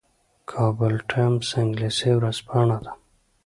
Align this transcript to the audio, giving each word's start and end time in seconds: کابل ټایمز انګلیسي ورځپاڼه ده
کابل 0.51 0.93
ټایمز 1.11 1.47
انګلیسي 1.61 2.11
ورځپاڼه 2.17 2.77
ده 2.85 2.91